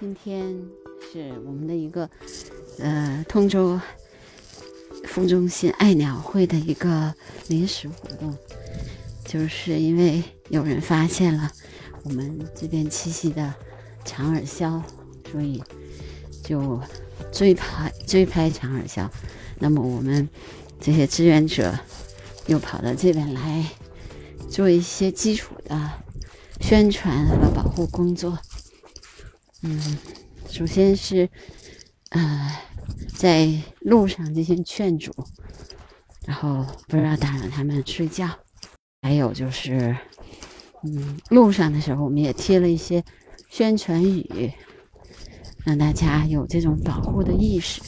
[0.00, 0.56] 今天
[1.12, 2.08] 是我们的一个
[2.78, 3.78] 呃通州
[5.04, 7.14] 副中心爱鸟会的一个
[7.48, 8.34] 临时活动，
[9.26, 11.52] 就是因为有人发现了
[12.02, 13.54] 我们这边栖息的
[14.02, 14.82] 长耳鸮，
[15.30, 15.62] 所以
[16.42, 16.80] 就
[17.30, 19.06] 追拍追拍长耳鸮。
[19.58, 20.26] 那么我们
[20.80, 21.78] 这些志愿者
[22.46, 23.66] 又跑到这边来
[24.48, 25.90] 做一些基础的
[26.58, 28.38] 宣传和保护工作。
[29.62, 29.98] 嗯，
[30.48, 31.28] 首先是，
[32.10, 32.56] 呃，
[33.14, 33.50] 在
[33.80, 35.12] 路上进行劝阻，
[36.26, 38.26] 然后不要打扰他们睡觉。
[39.02, 39.94] 还有就是，
[40.82, 43.04] 嗯，路上的时候我们也贴了一些
[43.50, 44.52] 宣传语，
[45.64, 47.82] 让大家有这种保护的意识。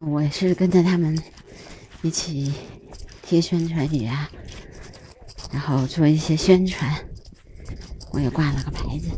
[0.00, 1.20] 我也是跟着他们
[2.02, 2.54] 一起
[3.22, 4.30] 贴宣传语啊，
[5.52, 7.08] 然后做一些宣传。
[8.16, 9.10] 我也挂了个牌子，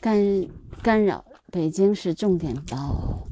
[0.00, 0.48] 干
[0.84, 3.26] 干扰北京市重点保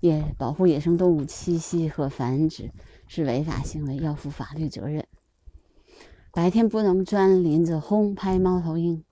[0.00, 2.72] 野保护野生动物栖息和繁殖
[3.06, 5.06] 是违法行为，要负法律责任。
[6.32, 9.04] 白天不能钻林子轰拍猫头鹰。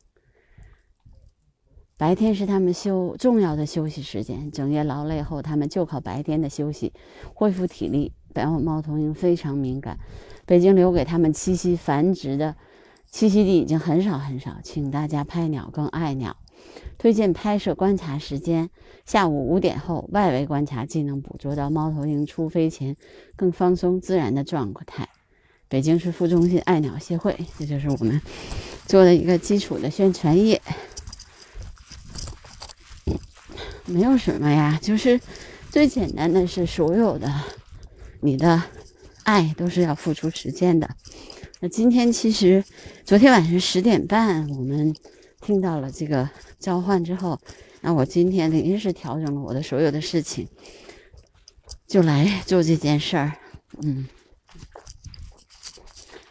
[1.98, 6.92] 白天是他们休重要的休息时间，整夜劳累后，他们就靠白天的休息
[7.32, 8.12] 恢复体力。
[8.34, 9.98] 白猫头鹰非常敏感，
[10.44, 12.54] 北京留给他们栖息繁殖的
[13.10, 16.36] 栖息地已经很少很少，请大家拍鸟更爱鸟。
[16.98, 18.68] 推荐拍摄观察时间：
[19.06, 22.94] 下午五点后，外围观察既能捕捉到猫头鹰出飞前
[23.36, 25.08] 更放松自然的状态。
[25.68, 28.20] 北京市副中心爱鸟协会，这就是我们
[28.84, 30.60] 做的一个基础的宣传页。
[33.86, 35.20] 没有什么呀，就是
[35.70, 37.32] 最简单的是，所有的
[38.20, 38.62] 你的
[39.24, 40.88] 爱都是要付出时间的。
[41.60, 42.64] 那今天其实
[43.04, 44.94] 昨天晚上十点半，我们
[45.40, 47.40] 听到了这个召唤之后，
[47.80, 50.48] 那我今天临时调整了我的所有的事情，
[51.86, 53.32] 就来做这件事儿。
[53.82, 54.06] 嗯，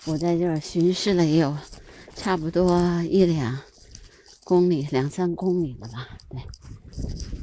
[0.06, 1.58] 我在这儿巡视了也有
[2.16, 3.60] 差不多一两
[4.44, 6.10] 公里、两三公里了吧？
[6.30, 6.40] 对。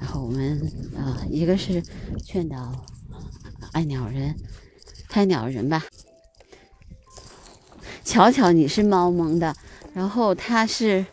[0.02, 0.60] 然后我们
[0.96, 1.80] 啊，一个是
[2.24, 2.84] 劝导
[3.70, 4.34] 爱鸟人、
[5.08, 5.84] 拍鸟人吧。
[8.02, 9.54] 巧巧，你是猫萌的，
[9.94, 11.06] 然后他是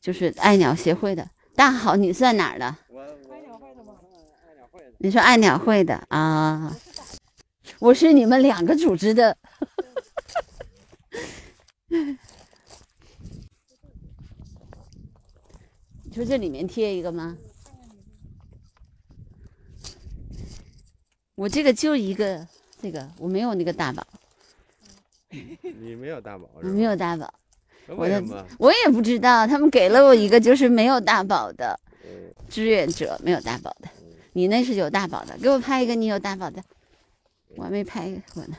[0.00, 1.28] 就是爱鸟协会的。
[1.54, 2.74] 大好，你算哪儿的？
[2.88, 3.92] 我爱鸟会的吗？
[4.48, 4.86] 爱鸟会的。
[4.96, 6.74] 你说爱鸟会的啊？
[7.78, 9.36] 我是你们两个组织的。
[16.04, 17.36] 你说这里面贴一个吗？
[21.38, 22.44] 我这个就一个，
[22.82, 24.04] 这个我没有那个大宝。
[25.30, 26.50] 你没有大宝？
[26.54, 27.32] 我没有大宝。
[27.96, 28.44] 为什么？
[28.58, 31.78] 我也不知道，他们给了我一个，就是没有大宝的
[32.48, 33.88] 志愿者，没有大宝的。
[34.32, 36.60] 你那是有大宝的，给我拍一个你有大宝的。
[37.54, 38.56] 我还没拍过呢，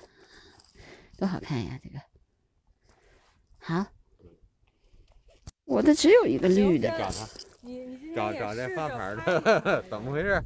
[1.17, 1.77] 多好看呀！
[1.83, 1.99] 这个
[3.59, 3.85] 好，
[5.65, 6.87] 我的只有一个绿的。
[6.97, 7.27] 找他，
[8.15, 10.41] 找找这发牌的，怎么回事？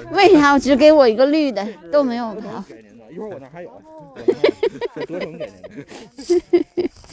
[0.12, 2.64] 为啥我只给我一个绿的都没有给您的？
[3.12, 3.82] 一会儿我那还有，
[4.94, 5.68] 这德成给您的，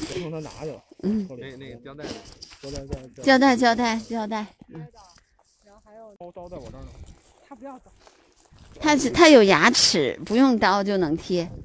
[0.07, 0.83] 德成他拿去了。
[1.03, 2.05] 嗯，那那个胶带，
[2.61, 2.85] 胶带
[3.23, 4.45] 胶带胶带胶带。
[4.69, 4.87] 嗯。
[5.65, 6.87] 然后还有刀刀在我这儿呢，
[7.47, 7.91] 他不要刀。
[8.79, 11.49] 他是他有牙齿，不用刀就能贴。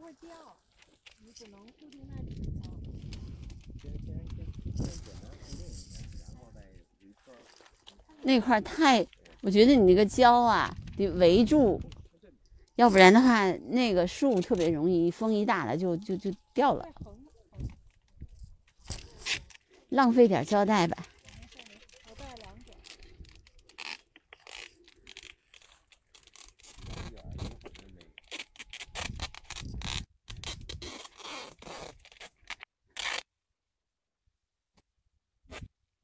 [0.00, 0.56] 哈哈哈哈哈！
[1.18, 2.14] 挺哧哧哧的。
[8.22, 9.06] 那块太，
[9.42, 11.80] 我觉得你那个胶啊得围住，
[12.76, 16.88] 要不然的话，那个树特别容易风一大了就就就掉了。
[19.90, 20.96] 浪费点胶带吧。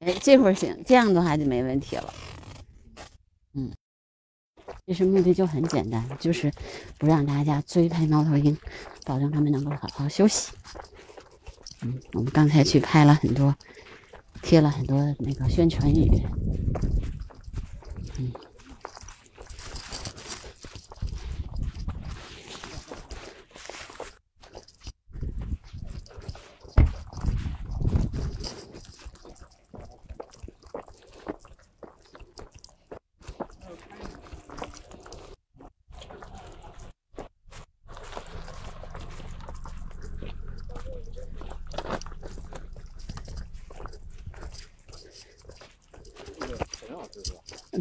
[0.07, 2.15] 哎，这会儿行，这样的话就没问题了。
[3.55, 3.73] 嗯，
[4.87, 6.53] 其实目的就很简单，就是
[6.97, 8.57] 不让大家追拍猫头鹰，
[9.05, 10.53] 保证他们能够好好休息。
[11.83, 13.53] 嗯，我们刚才去拍了很多，
[14.43, 16.09] 贴了很多那个宣传语。
[18.19, 18.31] 嗯，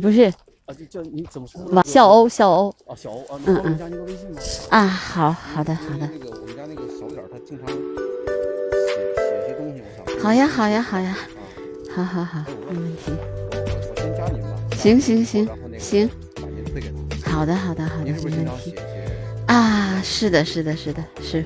[0.02, 0.24] 不是
[0.66, 1.84] 啊，就叫你怎么说？
[1.84, 2.70] 小欧，小欧。
[2.88, 4.42] 啊，小欧啊，你帮我加那个微信吗？
[4.70, 6.10] 啊，好好的好的。
[6.12, 7.74] 那个我们家那个小点儿，他经常写
[9.16, 10.24] 写些东西，我想。
[10.24, 11.18] 好呀好呀好呀。
[11.96, 13.04] 好好好，没问题。
[13.12, 13.16] 我
[13.90, 14.60] 我先加您吧。
[14.76, 16.10] 行行行行。
[16.36, 16.92] 把您退给
[17.22, 17.32] 他。
[17.32, 18.76] 好的好的好的，没问题。
[19.48, 21.46] 啊，是的是的是的是。